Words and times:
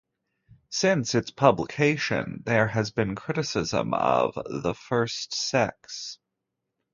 Since 0.71 1.13
its 1.13 1.29
publication, 1.29 2.41
there 2.47 2.65
has 2.69 2.89
been 2.89 3.13
criticism 3.13 3.93
of 3.93 4.33
"The 4.33 4.73
First 4.73 5.31
Sex". 5.35 6.17